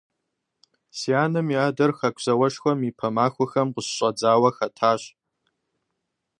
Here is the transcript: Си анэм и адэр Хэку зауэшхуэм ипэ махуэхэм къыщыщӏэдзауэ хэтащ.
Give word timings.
Си 0.97 1.11
анэм 1.23 1.47
и 1.55 1.57
адэр 1.67 1.91
Хэку 1.97 2.21
зауэшхуэм 2.25 2.79
ипэ 2.89 3.07
махуэхэм 3.15 3.67
къыщыщӏэдзауэ 3.73 4.49
хэтащ. 4.57 5.01